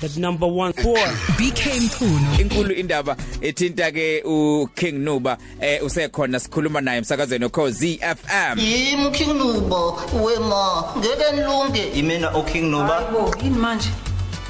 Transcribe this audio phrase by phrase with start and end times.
[0.00, 0.96] the number 1 4
[1.38, 8.58] BK Mkhunu inkulu indaba ethinta ke uKing Nuba eh usekhona sikhuluma naye emsakazweni okho ZFM
[8.58, 9.92] yimi King Nuba
[10.24, 11.82] wema ngeke nilunge.
[11.94, 12.94] Imina uking nuba.
[12.94, 13.88] Hayibo, yini manje?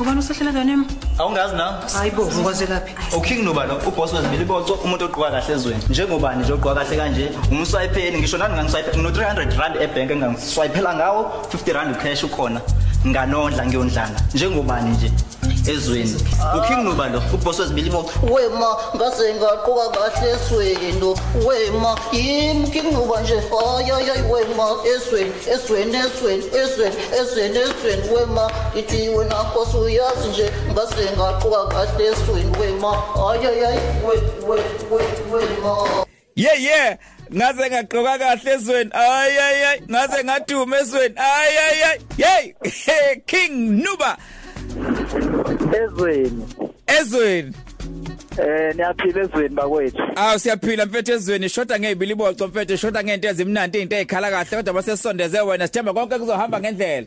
[0.00, 0.86] Ubani usehlela kanemi?
[1.18, 1.64] awungazi na?
[1.98, 2.94] Hayibo, ngikwazelaphi?
[3.16, 5.82] uking nuba lo uboss wezibili boco umuntu ogqoka kahle ezweni.
[5.90, 7.30] Njengobani nje ogqoka kahle kanje?
[7.50, 12.60] Umswayipeni ngisho nani ngangiswayipe ngino 300 rand ebank engangiswayipela ngawo 50 rand cash ukhona.
[13.06, 15.12] Nganondla ngiyondlana njengobani nje?
[15.66, 16.16] Ezweni.
[16.56, 17.22] Uking nuba lo?
[17.34, 21.14] Uboss wezibili boco wema ngase ngaqoka kahle esweni
[21.46, 23.42] wema yimi King Nuba nje?
[23.76, 31.10] Ayayayi wema esweni esweni esweni esweni esweni esweni wema ithi wena nkosi uyazi nje ngase
[31.16, 34.16] ngaqoka kahle esweni wema ayayayi we
[34.48, 36.06] we we wema.
[36.36, 36.96] Yeah yeah
[37.34, 38.90] ngaze ngaqoka kahle ezweni.
[38.92, 41.14] Ay ay ay ngaze ngaduma ezweni.
[41.16, 41.82] Ay ay
[42.24, 44.16] ay hey King Nuba.
[45.82, 46.44] Ezweni.
[47.00, 47.54] Ezweni.
[48.38, 50.02] Eh niyaphila ezweni bakwethu.
[50.16, 51.48] Awu siyaphila mfethu ezweni.
[51.48, 56.18] Shoda ngezibili boco mfethu shoda ngento ezimnandi izinto ezikhala kahle kodwa basesondeze wena sithemba konke
[56.18, 57.06] kuzohamba ngendlela.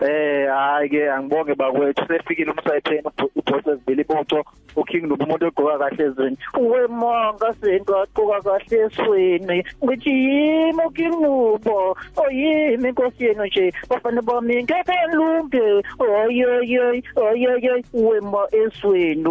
[0.00, 2.06] Eh hayi ke angibonge bakwethu.
[2.06, 4.44] Sefikile umsayitheni uboss ezibili boco
[4.76, 6.36] uking lo umuntu ogqoka kahle ezweni.
[6.58, 9.64] Wemonga sengaqoka kahle esweni.
[9.84, 13.72] Ngithi yimi uking nubo oyimi inkosi yenu nje?
[13.88, 19.24] Bafana bami ngeke nilunge oyoyoy oyoyoy wema esweni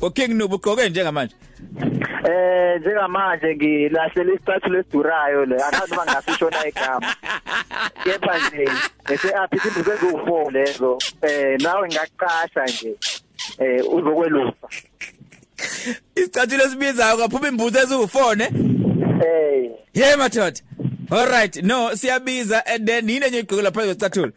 [0.00, 1.34] uKing Nuba ugqoke njengamanje?
[2.28, 5.56] Eh njengamanje ngilahlela isicathulo lesidurayo le.
[5.62, 7.14] Angazi uma ngasishona igama.
[8.04, 8.70] Kepha nje
[9.08, 10.98] bese aphi izinto eziwu4 lezo.
[11.22, 12.96] Eh nawe ngaqasha nje.
[13.58, 14.68] Eh uzokwelusa.
[16.14, 18.44] isicathulo esibizayo kaphuma imbuzo eziwu4 ne?
[19.26, 19.70] Eh.
[19.94, 20.60] Yeah madoda.
[21.10, 21.62] All right.
[21.62, 24.32] No siyabiza and then yini enye igqokela phezulu kwesicathulo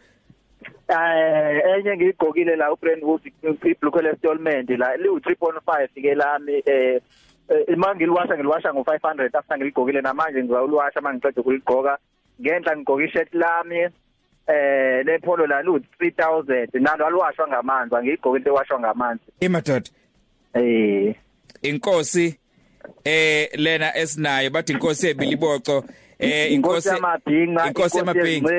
[0.92, 3.20] eh enye ngigqokile la uBrandwood
[3.64, 7.00] ibhlukwe lestolment la liwu 3.5 ke lami eh
[7.76, 11.98] manje ngiliwasha ngiliwasha ngo500 after ngiligqokile namanje ngizawuliwasha mangiqeda ukuligqoka
[12.40, 13.78] ngenhla ngigqoka ishirt lami
[14.46, 19.24] eh lepolo la lu 3000 nalo aliwashwa ngamanzi angigqoka into ewashwa ngamanzi.
[19.40, 19.90] Imadoda
[20.54, 21.14] eh.
[21.62, 22.38] Inkosi
[23.04, 25.84] eh lena esinayo bathi inkosi ebiliboco
[26.18, 28.50] eh inkosi yamabhinqa inkosi yamabhinqa.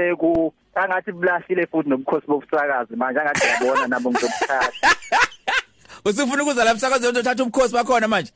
[0.75, 4.89] Angathi bulashile futhi nobukhosi bobusakazi manje angathi yabona nabo ngizobuthatha
[6.06, 8.31] usufuna ukuza la emsakazweni uzothatha ubukhosi bakhona manje?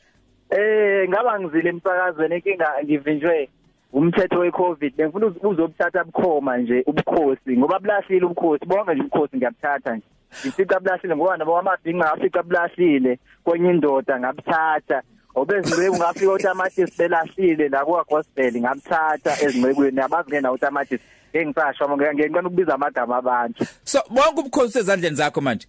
[0.49, 3.49] Eh ngaba ngizile emsakazweni inkinga ngivinjwe
[3.93, 4.95] umthetho weCovid.
[4.95, 8.65] Bengifuna uzobuthatha bukhoma nje ubukhosi ngoba bulashile ubukhosi.
[8.65, 10.05] Bonke nje ubukhosi ngiyabuthatha nje.
[10.41, 15.01] Ngifica bulashile ngoba nabo amabhinqa afica bulashile kwenye indoda ngabuthatha.
[15.37, 21.03] Obezingwe ungafika utamatisi belashile la kwa gospel ngabuthatha ezingcekweni yabazi ngena utamatisi
[21.33, 23.65] engisasho ngeke ngicela ukubiza amagama abantu.
[23.83, 25.67] So bonke ubukhosi sezandleni zakho manje?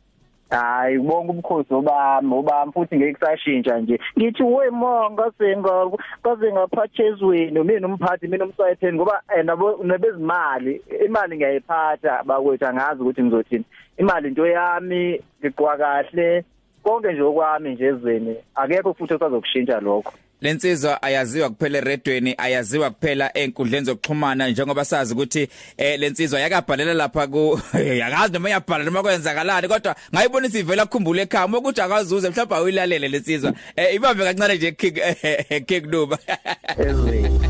[0.50, 4.00] Hayi ubonga ubukhosi obami obami futhi ngeke kusashintsha nje.
[4.18, 5.90] Ngithi we monga senga
[6.22, 13.64] kaze ngaphathezweni mina umphathi mina umsayitheni ngoba nabo nebezimali imali ngiyayiphatha bakwethu angazi ukuthi ngizothini.
[13.98, 16.44] Imali into yami ngiqwa kahle
[16.88, 20.12] konke nje okwami nje ezweni akekho futhi osazokushintsha lokho.
[20.40, 27.26] Lensizwa ayaziwa kuphela eredweni ayaziwa kuphela enkundleni zokuxhumana njengoba sazi ukuthi eh lensizwa yakabhalela lapha
[27.26, 27.60] ku
[28.02, 33.52] yakazi noma yabhala noma kwenzakalani kodwa ngayibonisa ivela kukhumbula ekhaya ukuthi akazuze mhlawumbe ayilalele lensizwa
[33.76, 35.00] eh ibambe kancane nje kick
[35.68, 36.18] kick nuba
[36.86, 37.47] ezweni.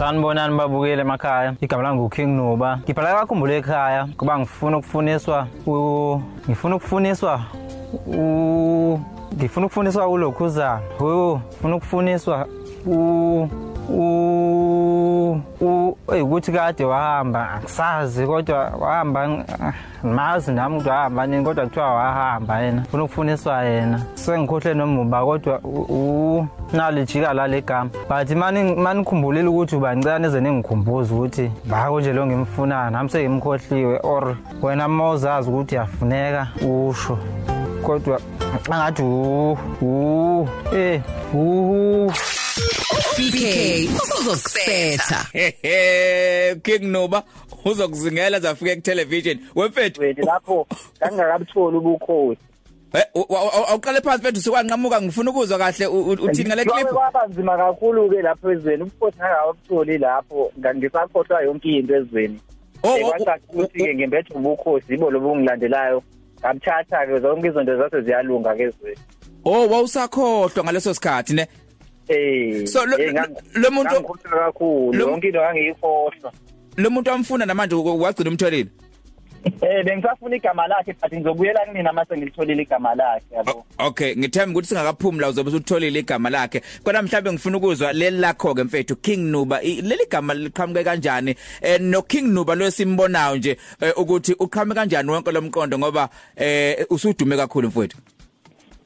[0.00, 1.54] Sanibonani babukele emakhaya.
[1.60, 2.78] Igama lami nguKing Nuba.
[2.84, 7.40] Ngibhala kakhumbule ekhaya kuba ngifuna ukufuniswa u ngifuna ukufuniswa
[8.06, 8.98] u
[9.36, 10.80] ngifuna ukufuniswa ulokhuzana.
[10.98, 12.46] Ho, ngifuna ukufuniswa
[12.86, 13.48] u u u
[16.22, 19.44] ukuthi kade wahamba akusazi kodwa wahamba
[20.02, 22.82] mazi nami ukuthi wahamba nini kodwa kuthiwa wahamba yena.
[22.82, 24.02] Ufuna ukufuniswa yena.
[24.14, 31.14] Sengikhohle nomuba kodwa u nalijika la legama but mani manikhumbulile ukuthi uba ngicela neze ningikhumbuze
[31.14, 37.18] ukuthi bako nje lo ngimfunayo nami sengimkhohliwe or wena mawuzazi ukuthi yafuneka usho.
[37.82, 38.20] Kodwa
[38.70, 41.00] angathi u u eh
[41.34, 42.12] u.
[43.00, 43.40] BK
[44.20, 45.26] uzokusetha
[46.62, 47.22] King Nuba
[47.64, 50.00] uzokuzingela zafika ku television wemfethu.
[50.00, 50.66] Wena lapho
[51.02, 52.40] ngangakabutholi ubukhosi.
[53.68, 56.88] Awuqale phansi mfethu sokwanqamuka ngifuna ukuzwa kahle uthini ngale clip?
[56.88, 58.82] Kwaba nzima kakhulu ke lapho ezweni.
[58.82, 62.40] Ubukhosi ngakabutholi lapho ngisakhohlwa yonke into ezweni.
[62.80, 66.02] Kwacathi ukuthi ke ngembethe ubukhosi ibo lobu ngilandelayo.
[66.40, 69.00] Ngabuthatha ke zonke izinto zase ziyalunga ke ezweni.
[69.44, 71.46] Oh wawusakhohlwa ngaleso sikhathi ne?
[72.10, 72.66] Eh.
[72.66, 72.96] So, lo-
[73.70, 76.32] muntu- ngangikhohlwa kakhulu yonke into ngangiyikhohlwa.
[76.76, 78.68] lo muntu amfuna namanje wagcina umtholile
[79.62, 83.64] Eh bengisafuna igama lakhe but ngizobuyela kunina mase ngilitholile igama lakhe yabo.
[83.78, 88.54] Okay ngithemba ukuthi singakaphumi la uzobe usutholile igama lakhe kodwa mhlawumbe ngifuna ukuzwa leli lakho
[88.54, 93.56] ke mfethu King Nuba leli gama liqhamuke kanjani eh no King Nuba lo simbonayo nje
[93.80, 97.96] eh, ukuthi uqhamuke kanjani wonke lomqondo ngoba eh usudume kakhulu mfethu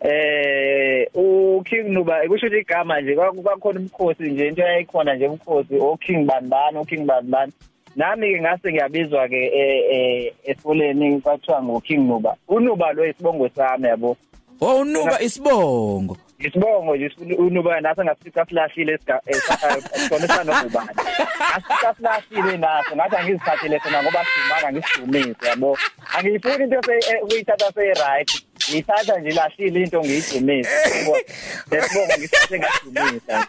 [0.04, 5.74] Eh u King Nuba kusho ukuthi igama nje kwakukhona umkhosi nje into yayikhona nje umkhosi
[5.80, 7.52] o King Banbani o King Banbani.
[7.96, 12.36] Nami ke ngase ngiyabizwa ke eh esikoleni kwathiwa ngo King Nuba.
[12.48, 14.16] UNuba lo isibongo sami yabo.
[14.60, 20.88] Oh unuba isibongo Isibongo nje isifuna uNuba nase ngafika flashile esiga esikhona nobani.
[21.54, 25.78] Asika flashile naso ngathi angizithathele sona ngoba simanga ngisidumise yabo.
[26.18, 28.44] Angiyifuni into se ukuyithatha se right.
[28.70, 30.70] Ngithatha nje lahlile into ngiyidumise.
[31.70, 33.46] Lesibongo ngisithathe ngadumisa.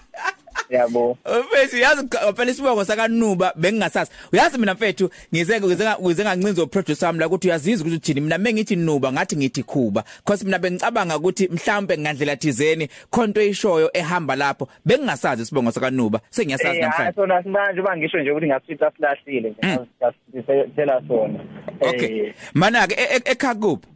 [0.69, 1.17] Yabo.
[1.25, 4.11] Mfethu yazi phela isibongo sakaNuba bengingasazi.
[4.33, 8.21] Uyazi mina mfethu ngize ngize ngize ngancinzo producer wami la ukuthi uyazizwa ukuthi uthini.
[8.21, 10.03] Mina mengithi Nuba ngathi ngithi Khuba.
[10.17, 14.67] Because mina bengicabanga ukuthi mhlambe ngandlela thizeni khonto eyishoyo ehamba lapho.
[14.85, 16.19] Bengingasazi isibongo sakaNuba.
[16.29, 19.79] Sengiyasazi Eh namhlanje sona simanje bangisho nje ukuthi ngasithatha flahlile nje.
[20.01, 21.39] Ngasithela sona.
[21.81, 22.33] Okay.
[22.53, 23.94] Mana ke ekhakuphi?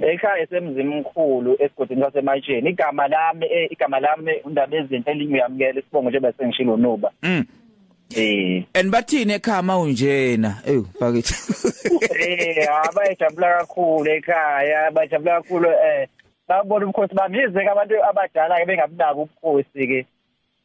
[0.00, 6.76] Ekhaya esemzimkhulu esigodini sasematsheni igama lami eh, igama lami undaba ezinto elingiyamukela isibongo njengoba sengishilo
[6.76, 7.46] Nuba Mm.
[8.14, 8.64] Eh.
[8.74, 10.62] And bathini ekhama unjena?
[10.66, 11.34] Ew pakithi
[12.20, 16.08] eh abayijabula kakhulu ekhaya bajabula kakhulu eh
[16.48, 20.06] babona umkhosi bamize ke abantu abadala ke bengabunaka ubukhosi ke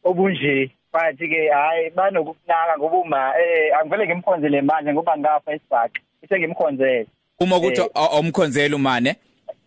[0.04, 0.70] obunje.
[0.92, 7.06] Bathi ke hayi banokunaka ngoba uma eh angivele ngimkhonzele manje ngoba ngafa isibhaqa ithe ngimkhonzele.
[7.42, 7.88] Uma ukuthi Eh.
[7.94, 9.16] awumkhonzela umane?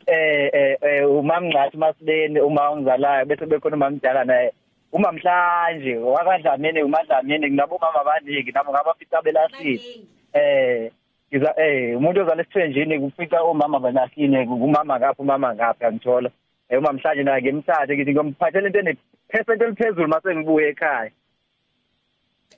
[0.07, 4.51] eh eh eh umamngcathi masibeni uma ongizalayo bese bekhona umamdala naye.
[4.91, 9.81] Uma mhlanje wakadlamini umadlamini kunabo mama abaningi nabo ngabafika belahlile.
[10.33, 10.91] Eh
[11.31, 16.29] ngiza eh umuntu ozala esithenjini kufika omama belahlile kumama ngapha umama ngapha ngithola
[16.69, 18.95] eh uma mhlanje naye ngimthathe ngithi ngomphathele into ene
[19.27, 21.11] percent eliphezulu mase ngibuye ekhaya.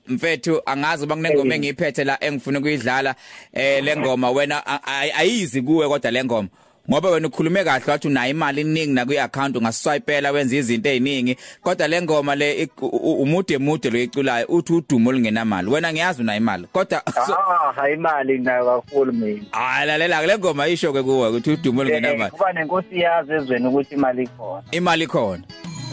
[0.08, 3.14] Mfethu angazi uba kunengoma engiyiphethe la engifuna ukuyidlala
[3.52, 6.48] eh lengoma wena a- a- ayizi kuwe kodwa lengoma
[6.90, 11.88] ngoba wena ukhulume kahle wathi unayo imali eningi na kwi-account ungaswayipela wenza izinto eziningi kodwa
[11.88, 15.70] le ngoma le iku- u- umude mude lo iculayo uthi udumo olungenamali.
[15.70, 19.42] Wena ngiyazi unayo imali kodwa so- ah hayi imali nayo kakhulu mina.
[19.50, 23.66] Hayi lalela le ngoma isho ke kuwe ukuthi udumo Eh, olungenamali kuba nenkosi yazi ezweni
[23.66, 24.62] ukuthi imali ikhona.
[24.70, 25.42] Imali khona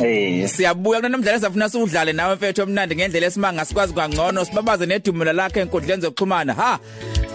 [0.04, 5.60] eh siyabuya kunamdlalo safuna siwudlale nawe mfethu omnandi ngendlela esimanga sikwazi kangcono sibabaze nedumela lakhe
[5.60, 6.54] enkundleni zokuxhumana.
[6.54, 6.80] Ha!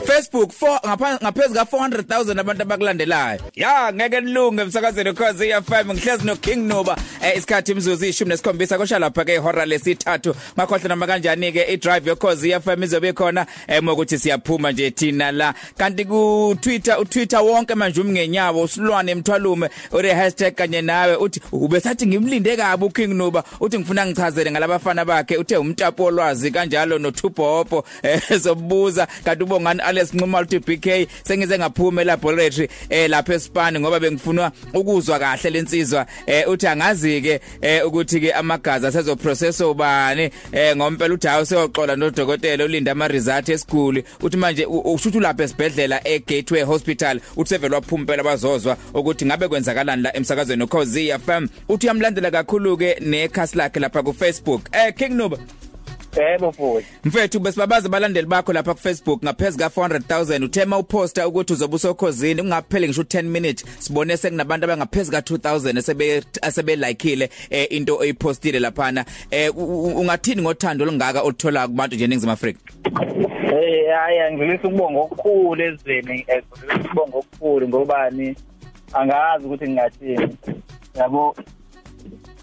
[0.04, 3.40] Facebook 4 ngapha ngaphezulu ka 400,000 abantu abakulandelayo.
[3.54, 8.98] Ya ngeke nilunge emsakazweni cause iFM ngihlezi no King Nuba eh, isikhathi imzuzu 17 kosha
[8.98, 10.34] lapha ke ihora lesithathu.
[10.58, 15.32] Ngakhohle noma kanjani ke i drive your cause iFM izobe khona emokuthi siyaphuma nje thina
[15.32, 15.54] la.
[15.78, 21.40] Kanti ku Twitter u Twitter wonke manje umngenyawo usilwane emthwalume ure hashtag kanye nawe uthi
[21.52, 26.98] ubesathi ngimlinde kabi u King Nuba uthi ngifuna ngichazele ngalabafana bakhe uthe umtapo olwazi kanjalo
[26.98, 27.84] no Tupopo
[28.30, 34.52] ezobuza kanti ubongani Alex Nxuma uthi BK sengize ngaphume laboratory eh lapha eSpan ngoba bengifuna
[34.74, 40.30] ukuzwa kahle lensizwa eh uthi angazi ke eh ukuthi ke amagazi asezoprocess ubani.
[40.52, 45.44] Eh ngompela uthi hawu seyoxola nodokotela ulinda ama result esiguli uthi manje u- ushuthi lapha
[45.44, 51.86] esibhedlela eGateway Hospital uthi sevele waphumpela bazozwa ukuthi ngabe kwenzakalani la emsakazweni Khosi FM uthi
[51.86, 55.38] uyamlandela kakhulu ke nekhasi lakhe lapha ku Facebook eh King Nuba
[56.16, 61.52] yebo futhi Mfethu besibabaza abalandeli bakho lapha ku Facebook ngaphezulu ka 400,000 uthema uposter ukuthi
[61.52, 62.40] uzobe usokhozini.
[62.40, 68.58] Ungapheli ngisho 10 minutes sibone sekunabantu abangaphezulu ka 2000 esebe asebe likeile eh, into oyipostile
[68.60, 69.04] laphana.
[69.30, 72.60] Eh u- u- ungathini ngothando olungaka oluthola kubantu nje eNingizimu Afrika?
[73.52, 76.42] Eh hayi angilisa ukubonga okukhulu ezweni ngilisa
[76.84, 78.36] ukubonga okukhulu ngobani?
[78.92, 80.36] Angazi ukuthi ngingathini.
[80.94, 81.36] Yabo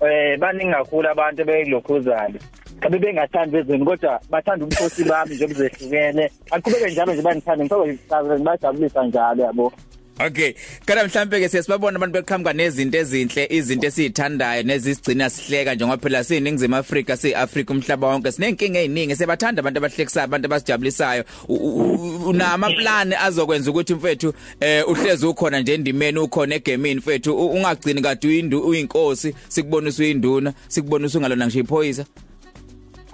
[0.02, 2.40] eh baningi kakhulu abantu beyilokhuzana
[2.80, 6.32] kabe bengathandi bezweni kodwa bathanda umkhosi bami nje obuzehlukene.
[6.52, 9.74] Aqhubeke njalo nje banithande ngifike ngibajabulisa njalo yabo.
[10.20, 10.54] Okay
[10.86, 16.76] kana mhlambe ke siyasibabona abantu beqhamuka nezinto ezinhle izinto esizithandayo nezisigcina sihleka njengoba phela siningizimu
[16.76, 18.32] Afrika siAfrika umhlaba wonke.
[18.32, 24.34] Sinenkinga eziningi sebathanda abantu abahlekisayo abantu abasijabulisayo U- u- u- unama plan azokwenza ukuthi mfethu
[24.60, 30.54] eh uhlezi ukhona nje endimeni ukhona egemini mfethu u- ungagcini kade uyindu uyinkosi sikubona usuyinduna
[30.68, 32.06] sikubona usungalona ngisho iphoyisa?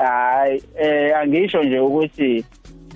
[0.03, 2.45] Hayi eh angisho nje ukuthi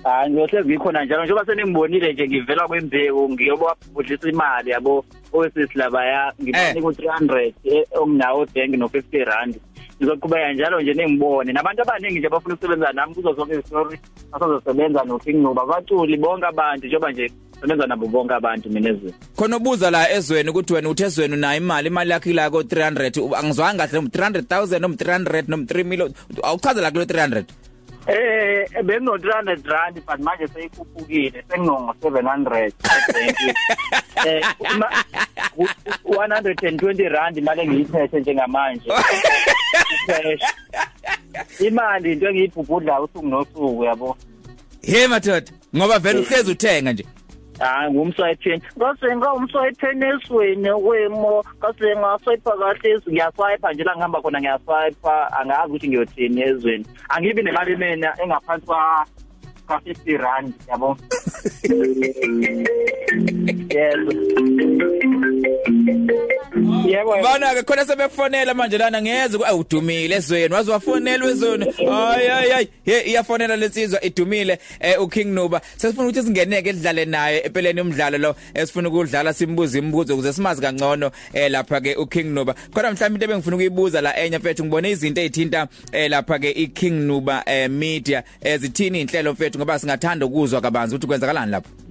[0.04, 6.82] hayi ngiyohlezi ngikhona njalo njengoba seningibonile nje ngivela kwembewu ngiyobabudlisa imali yabo owesisi labaya ngimani
[6.82, 9.54] ku 300 eh, okunawo bank no 50 rand
[9.98, 13.98] ngizoqhubeka njalo nje ningibone nabantu abaningi nje bafuna ukusebenza nami kuzo zonke istory
[14.32, 19.14] asozosebenza no King Nuba baculi bonke abantu njengoba nje sebenza nabo bonke abantu mina ezweni
[19.36, 23.20] khona ubuza la ezweni ukuthi wena uthi ezweni unayo imali imali yakhe ila ko 300
[23.20, 26.12] u- angizwanga kahle um 300000 noma 300 noma 3 million.
[26.42, 27.44] Awuchaze la kulo 300
[28.06, 32.72] Eh bengino 300 rand but manje seyikhuphukile sengino 700
[34.26, 35.04] eh uma-
[35.56, 35.68] u-
[36.04, 38.90] u- 120 rand imali engiyiphethe njengamanje.
[40.06, 40.42] Cash
[41.66, 44.16] imali into engiyibhubhudla usuku nosuku yabo.
[44.82, 47.04] He madoda ngoba vele uhlezi uthenga nje.
[47.58, 51.44] Hayi ngumswayiphen ngasenga umswayiphen esweni wemo.
[51.58, 56.86] Ngasenga swipe kahle ngiyaswipe nje la ngihamba khona ngiyaswipe angazi ukuthi ngiyothini ezweni.
[57.08, 59.06] Angibi nemali mina engaphansi kwa
[59.68, 60.96] ka 50 rand yabo?
[63.74, 64.12] Yebo
[66.86, 67.22] yebo.
[67.22, 72.68] Bana ke khona sebefonela manje lana ngeze awudumile ezweni wazi wafonela wezweni hayi hayi hayi.
[72.84, 75.60] He iyafonela lesizwa idumile eh, uking nuba.
[75.76, 81.10] Sesifuna ukuthi singeneke edlale naye empeleni umdlalo lo esifuna ukudlala simbuze imibuzo ukuze simazi kangcono
[81.32, 82.54] eh, lapha ke uking nuba.
[82.54, 87.06] Khona mhlawumbe into ebengifuna ukuyibuza la enye mfethu ngibone izinto ezithinta eh, lapha ke iking
[87.06, 91.87] nuba eh, media ezithini inhlelo mfethu ngoba singathanda ukuzwa kabanzi ukuthi kwenzakalani lapho.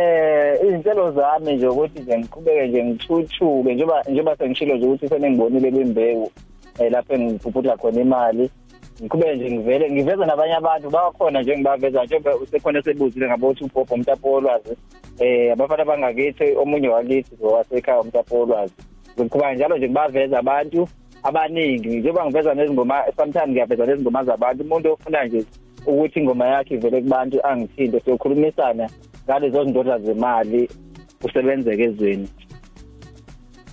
[0.00, 5.70] Eh izinhlelo zami nje ukuthi nje ngiqhubeke nje ngithuthuke njengoba njengoba sengishilo nje ukuthi senengibonile
[5.70, 6.30] kwimbewu
[6.78, 8.50] eh lapho engiphuphuthela khona imali.
[9.00, 13.92] Ngiqhubeke nje ngivele ngiveza nabanye abantu bakhona nje ngibaveza njengoba usekhona sebuzile ngabo two pop
[13.92, 14.76] umtapo wolwazi.
[15.18, 18.74] Eh abafana bangakithi omunye wakithi wasekhaya umtapo wolwazi.
[19.20, 20.88] Ngiqhubeka njalo nje ngibaveza abantu
[21.22, 24.62] abaningi njengoba ngiveza nezingoma sometimes ngiyaveza nezingoma zabantu.
[24.64, 25.44] Umuntu ofuna nje
[25.86, 28.88] ukuthi ingoma yakhe ivele kubantu angithinte sokhulumisana
[29.30, 30.68] ngalezo zindoda zemali
[31.24, 32.28] usebenzeke ezweni.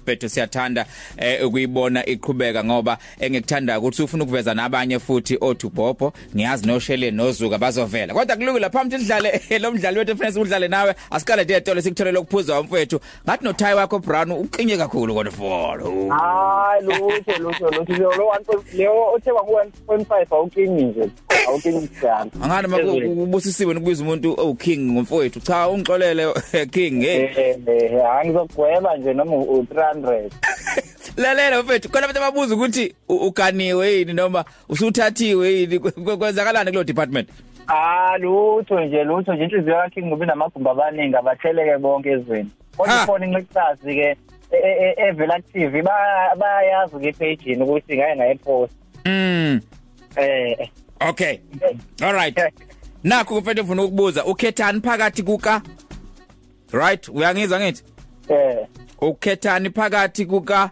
[0.05, 0.85] Bethu siyathanda
[1.17, 8.13] eh, ukuyibona iqhubeka ngoba engikuthanda ukuthi ufuna ukuveza nabanye futhi othubhopho ngiyazi noshele nozuka bazovela.
[8.13, 12.99] Kodwa kulungile phambi sidlale lo mdlalo wethu efuna sidlale nawe asikale detolo sikutholele ukuphuza umfethu
[13.25, 17.93] ngathi noThai wakho Brown uqinye kakhulu kodwa follow hayi lutho lutho lutho.
[18.17, 21.09] Lo one point leyo othe wa 1.5 awukingi nje.
[21.47, 26.33] Awukingi njalo angani makubusisiwe ukubiza umuntu owuking ngomfowethu cha ungixolele
[26.71, 30.29] king hey eh eh angizogweba nje noma u300
[31.17, 37.29] lalela mfethu khona abantu ababuza ukuthi uganiwe yini noma usuthathiwe yini Kwe- kwenzakalani kulo department?
[37.67, 42.49] Ah lutho nje lutho nje inhliziyo yakhe ngoba inamagumba abaningi abatheleke bonke ezweni.
[42.77, 44.17] Kodwa ifoni incixazi ke e-
[44.51, 48.73] e- e- evela active baya- bayayazi ke-page ukuthi ngaye ngayepost
[49.05, 49.59] mm
[50.15, 50.69] eh.
[50.99, 51.39] Okay.
[52.01, 52.39] All right.
[53.03, 55.61] Nakho mfethu ngifuna ukubuza ukhethani phakathi kuka?
[56.71, 57.09] Right?
[57.09, 57.83] Uyangizwa ngithi?
[58.29, 58.67] Eh
[59.01, 60.71] ukhethani phakathi kuka?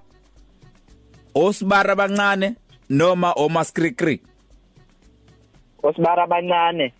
[1.36, 2.56] Osibara abancane
[2.90, 4.22] noma omaskrikri?
[5.84, 6.94] Osibara abancane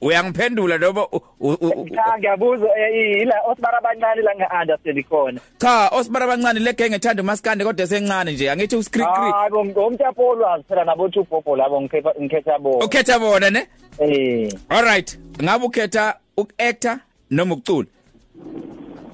[0.00, 5.40] uyangiphendula noma u- u- u- cha ngiyabuza eh, ila osibara abancane la nge-understand khona.
[5.58, 10.84] Cha osibara abancane legenge ethanda umaskande kodwa esencane nje angithi uskrikri hayi ngomtapo wolwazi phela
[10.84, 12.84] nabo two popo labo ngikhetha ngikhetha bona.
[12.84, 13.66] Ukhetha bona ne?
[13.98, 14.52] Eh.
[14.68, 16.98] All right ngabe ukhetha ukuactor
[17.30, 17.86] noma ukucula?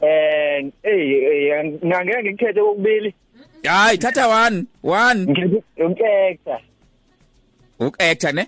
[0.00, 3.14] Eh eh ngangeke ngikhethe kokubili.
[3.64, 5.20] Hayi thatha one one.
[5.26, 6.60] Ngikhethe umkhetha
[7.80, 8.46] ukuactor ne?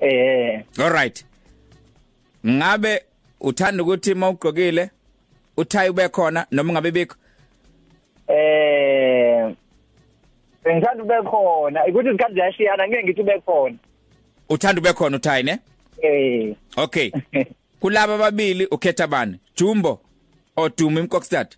[0.00, 0.62] Eh.
[0.78, 1.24] All right.
[2.48, 3.02] Ngabe
[3.40, 4.90] uthanda ukuthi mawugqokile
[5.56, 7.16] uthayi ube khona noma ngabe bikho
[8.28, 9.54] eh
[10.74, 11.86] ngithanda ube khona.
[11.86, 13.76] Ukuthi izikhathi ziyashiyana ngeke ngithi ube khona.
[14.48, 15.58] Uthanda ube khona uthayi ne?
[16.02, 16.54] Eh.
[16.76, 17.10] Okay.
[17.80, 19.40] Kulaba ababili ukhetha bani?
[19.56, 20.00] Jumbo
[20.56, 21.56] oduma imkokstad?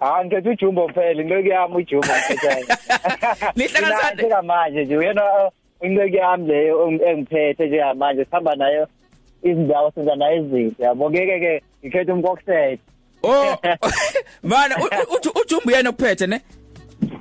[0.00, 2.66] Ah ngikhetha ujumbo phela inqeki yami ujumbo ngikhethayo.
[3.56, 4.42] Nihlanganisane.
[4.42, 8.86] Manje nje uyena inqeki yami leyo engiphethe nje manje sihamba nayo
[9.50, 12.80] izindawo senza nayo izinto yabo ngeke ke ngikhetha umkokset.
[13.22, 13.56] oh
[14.42, 16.40] mana u- u- uthi ujumbo yena kuphethe ne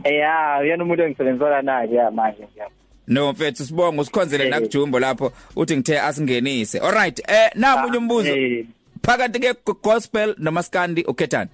[0.06, 2.64] Yeah uyena umuntu engisebenzisana naye ya manje nje.
[3.08, 4.50] no mfethu sibonga usikhonzele Eh.
[4.50, 8.66] nakujumbo lapho uthi ngithe asingenise all right eh namunye umbuzo Eh.
[9.02, 9.54] phakathi ke
[9.84, 11.50] gospel noma skandi ukhethani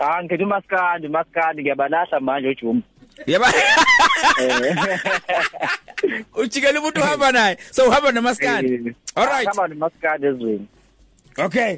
[0.00, 2.86] Ah ngikhetha umaskandi umaskandi ngiyabalahla manje ujumbo.
[3.26, 3.52] Yeba
[4.40, 4.76] Eh.
[6.34, 10.66] ujikela umuntu uhamba naye so uhamba namaskandi all right Hamba nomaskandi ezweni.
[11.38, 11.76] okay.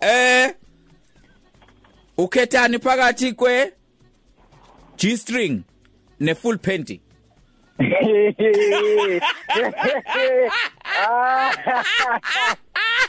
[0.00, 0.54] Eh.
[2.18, 3.72] Ukhethani phakathi kwe
[4.96, 5.62] G string
[6.20, 7.00] ne full panty
[10.98, 11.50] Ah.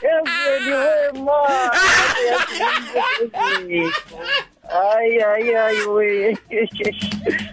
[0.02, 1.38] Ezweni wema.
[4.68, 6.36] Ay ay ay we.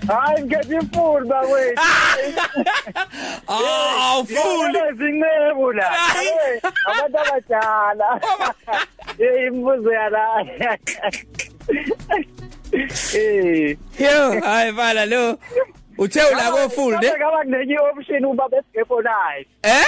[0.08, 1.82] Hayi ngeke ifuni bakwethu.
[3.48, 4.74] Oh, fool.
[5.00, 5.88] Zincebu la.
[6.92, 8.10] Abantu abadala.
[9.20, 10.24] Eh imbuzo yala.
[13.16, 13.78] Eh.
[14.00, 15.38] Yo, hayi bala lo.
[15.98, 17.08] Uthe ulako full ne?
[17.18, 19.46] Ngaba kunenye option uba besigekho nayo.
[19.64, 19.86] Eh?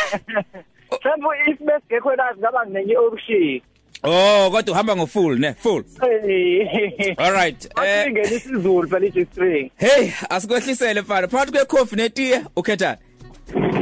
[1.04, 3.62] Sembo if besigekho nayo ngaba kunenye option.
[4.04, 5.84] Oh, kodwa uhamba ngo full ne, full.
[6.04, 7.16] Eh.
[7.18, 7.66] All right.
[7.86, 9.72] Eh, Asingene isizulu phela ithi string.
[9.76, 11.28] hey, asikwehlisele mfana.
[11.28, 12.98] Phakathi kwe coffee netiye ukhetha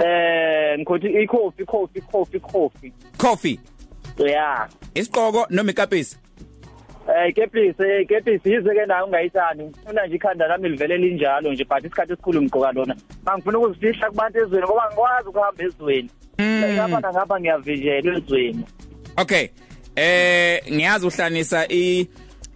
[0.05, 2.91] Eh ngikhothi i-coffee coffee coffee coffee.
[3.17, 3.59] coffee,
[4.17, 4.67] Yeah.
[4.95, 6.17] isiqoko noma ikapisi.
[7.07, 11.63] Eh kepisi eh kepisi yize ke nayo ungayithandi ngifuna nje ikhanda lami livele linjalo nje
[11.63, 12.95] but isikhathi esikhulu ngiqoka lona
[13.25, 16.09] mangifuna ukuzifihla kubantu ezweni ngoba ngikwazi ukuhamba ezweni
[16.73, 18.65] ngapha nangapha ngiyavinjelwa ezweni
[19.17, 19.47] Okay.
[19.95, 22.07] Eh ngiyazi uhlanisa i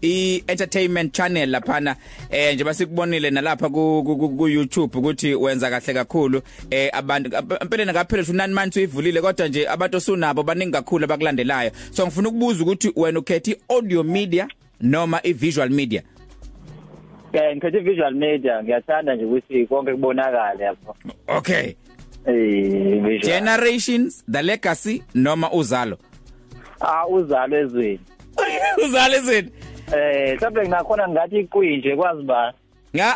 [0.01, 1.95] i entertainment channel laphana.
[2.31, 6.41] Eh nje basikubonile nalapha ku ku- ku YouTube ukuthi wenza kahle kakhulu.
[6.71, 7.29] Eh abantu
[7.61, 11.71] empeleni ngaphela 9 months uyivulile kodwa nje abantu osunabo baningi kakhulu abakulandelayo.
[11.91, 14.47] So ngifuna ukubuza ukuthi wena ukhetha audio media
[14.81, 16.01] noma i visual media?
[17.33, 18.63] Eh ngikhethe visual media.
[18.63, 20.95] Ngiyathanda nje ukuthi konke kubonakale yabo.
[21.27, 21.73] Okay.
[22.25, 25.97] Eh visual generations the legacy noma uzalo?
[26.79, 27.99] Ah uzalo ezweni.
[28.85, 29.51] Uzalo izini
[29.97, 32.53] eh mhlawumbe ngingakhona ngathi iqwinje kwazi ba?
[32.95, 33.15] Nga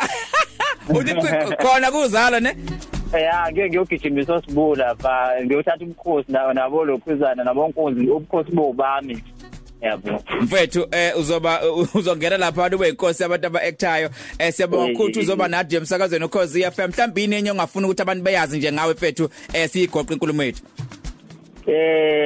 [0.94, 1.14] uthi
[1.56, 2.56] khona kuzalo ne?
[3.12, 9.22] Eh ake ngiyogijimisa osibula ba ngiyothatha ubukhosi na nabo lokhuzana nabonkunzi ubukhosi bobami.
[9.80, 10.22] Yabo.
[10.40, 11.60] Mfethu eh uzoba
[11.94, 14.10] uzongena lapha ube inkosi abantu aba-actayo.
[14.38, 18.24] Eh siyabonga Eh, ukuthi eh, uzoba nathi emsakazweni ukhozi FM mhlawumbe inenye ongafuna ukuthi abantu
[18.24, 19.28] beyazi nje ngawe mfethu?
[19.52, 20.62] Eh siyigoqa inkulumo yethu.
[21.66, 22.23] Eh eh,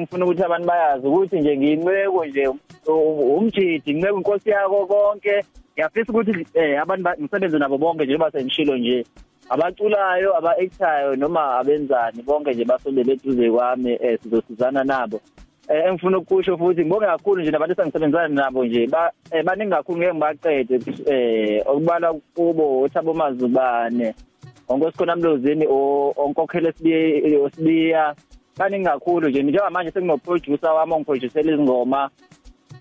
[0.00, 2.48] ngifuna ukuthi abantu bayazi ukuthi nje ngiyinweko nje
[2.86, 5.44] u- umjidi nginweko inkosi yako konke.
[5.74, 9.04] Ngiyafisa ukuthi eh abantu ba- ngisebenze nabo bonke nje njengoba sengishilo nje.
[9.48, 15.20] Abaculayo aba-actayo noma abenzani bonke nje basondele eduze kwami eh sizosizana nabo.
[15.68, 18.86] Eh engifuna ukusho futhi ngibonge kakhulu nje nabantu esangisebenzana nabo nje.
[18.86, 20.76] Ba eh, baningi kakhulu ngeke ngibaqede
[21.06, 24.14] eh okubala kubo uthabo mazubane
[24.68, 28.14] onkosikhona mlozini o- onkokhele sibiye osibiya
[28.60, 32.10] baningi kakhulu nje njengamanje senginoproducer wami ongiproducela izingoma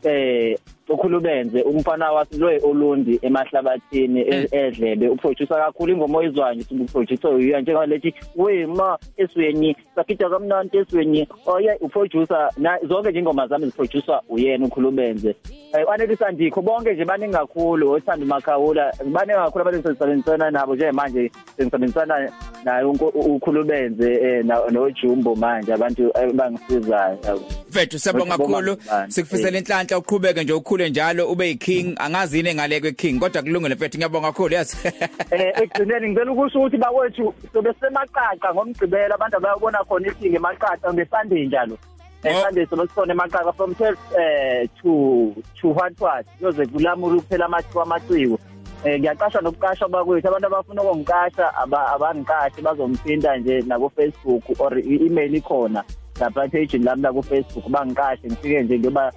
[0.04, 0.58] eh
[0.90, 5.08] ukhulubenze umfana wasilo olundi emahlabathini e- edlebe.
[5.10, 11.28] Uproducer kakhulu ingoma oyizwayo nje uproducer uya njengalethi wema esweni sakitha kamnandi esweni.
[11.46, 15.36] Oye uproducer na zonke nje ingoma zami ziproducer uyena ukhulubenze
[15.74, 20.92] eh wanelisa ndikho bonke nje baningi kakhulu othanda umakhawula baningi kakhulu abantu engisebenzisana nabo nje
[20.92, 22.32] manje sengisebenzisana
[22.64, 27.18] naye unko- ukhulubenze eh, na- nojumbo manje abantu eh, bangisizayo.
[27.26, 27.42] Yabo.
[27.70, 28.72] mfethu siyabonga Ngibonga kakhulu.
[28.82, 29.12] ngubani.
[29.12, 31.96] sikufisela inhlanhla uqhubeke nje ukhule njalo ube yiking.
[32.00, 33.98] Angazi yini engale kwe king kodwa kulungile mfethu.
[33.98, 34.78] Ngiyabonga kakhulu yazi
[35.32, 41.48] eh ekugcineni ngicela ukusho ukuthi bakwethu sobe semaqaqa ngomgcibelo abantu abayabona khona isinge emaqaqa ngeSunday
[41.48, 41.78] njalo.
[42.24, 42.28] Oh.
[42.30, 47.84] eSunday sobe sifone emaqaqa from 12 eh to to what what yoze kulamula ukuphela amathiwa
[47.84, 48.40] amaciko.
[48.86, 50.28] Eh ngiyaqasha nokuqasha bakwethu.
[50.28, 55.84] Abantu abafuna ukungikasha aba- abangiqashe bazomphinda nje nako Facebook or i-email ikhona.
[56.20, 59.12] Lapha page lami la ku Facebook bangiqashe ngifike nje ngiyoba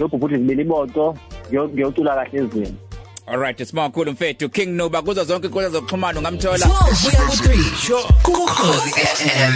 [0.00, 1.16] ngiyobhubhudla izibili iboto
[1.50, 2.74] ngiyo- ngiyocula kahle ezweni.
[3.26, 5.02] Alright sibonga kakhulu mfethu king noba.
[5.02, 6.66] Kuzo zonke inkundla zokuxhumana ungamthola.
[6.66, 9.54] 12 kuya ku 3 ukhozi FM